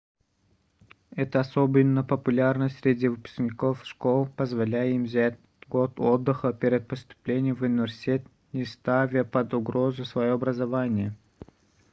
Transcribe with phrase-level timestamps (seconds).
[1.15, 8.25] это особенно популярно среди выпускников школ позволяя им взять год отдыха перед поступлением в университет
[8.51, 11.15] не ставя под угрозу своё образование